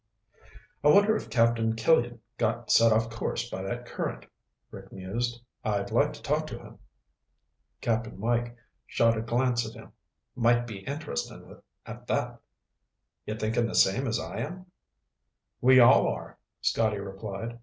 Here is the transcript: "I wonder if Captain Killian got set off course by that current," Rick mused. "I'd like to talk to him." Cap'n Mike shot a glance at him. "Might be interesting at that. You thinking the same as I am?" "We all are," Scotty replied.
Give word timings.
"I 0.83 0.87
wonder 0.87 1.15
if 1.15 1.29
Captain 1.29 1.75
Killian 1.75 2.21
got 2.39 2.71
set 2.71 2.91
off 2.91 3.11
course 3.11 3.47
by 3.51 3.61
that 3.61 3.85
current," 3.85 4.25
Rick 4.71 4.91
mused. 4.91 5.43
"I'd 5.63 5.91
like 5.91 6.11
to 6.13 6.23
talk 6.23 6.47
to 6.47 6.57
him." 6.57 6.79
Cap'n 7.81 8.19
Mike 8.19 8.57
shot 8.87 9.15
a 9.15 9.21
glance 9.21 9.63
at 9.69 9.75
him. 9.75 9.91
"Might 10.35 10.65
be 10.65 10.79
interesting 10.79 11.61
at 11.85 12.07
that. 12.07 12.41
You 13.27 13.35
thinking 13.35 13.67
the 13.67 13.75
same 13.75 14.07
as 14.07 14.19
I 14.19 14.39
am?" 14.39 14.65
"We 15.61 15.79
all 15.79 16.07
are," 16.07 16.39
Scotty 16.61 16.97
replied. 16.97 17.59